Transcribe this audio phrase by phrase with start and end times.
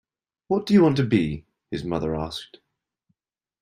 [0.47, 2.57] “What do you want to be?” his mother asked.